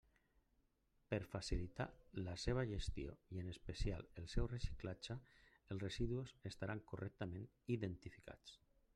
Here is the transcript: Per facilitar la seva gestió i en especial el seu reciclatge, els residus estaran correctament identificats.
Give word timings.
Per 1.13 1.17
facilitar 1.31 1.85
la 2.27 2.31
seva 2.43 2.63
gestió 2.71 3.11
i 3.35 3.41
en 3.41 3.51
especial 3.51 4.07
el 4.21 4.29
seu 4.33 4.47
reciclatge, 4.53 5.17
els 5.75 5.85
residus 5.85 6.33
estaran 6.53 6.81
correctament 6.93 7.45
identificats. 7.77 8.57